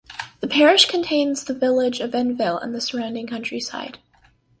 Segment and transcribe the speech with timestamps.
[0.39, 3.99] The parish contains the village of Enville and the surrounding countryside.